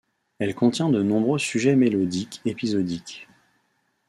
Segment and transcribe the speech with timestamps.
[0.39, 3.27] Elle contient de nombreux sujets mélodiques épisodiques.